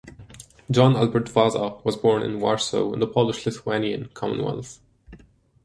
John 0.71 0.95
Albert 0.95 1.29
Vasa 1.29 1.79
was 1.83 1.95
born 1.95 2.23
in 2.23 2.39
Warsaw 2.39 2.91
in 2.91 2.99
the 2.99 3.05
Polish-Lithuanian 3.05 4.09
Commonwealth. 4.15 4.79